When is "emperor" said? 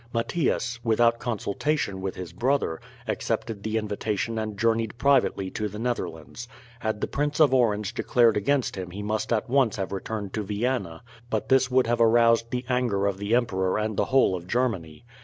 13.35-13.77